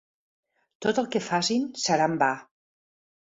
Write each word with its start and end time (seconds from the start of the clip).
Tot 0.85 1.01
el 1.01 1.09
que 1.15 1.21
facin 1.27 1.69
serà 1.83 2.09
en 2.13 2.15
va. 2.23 2.31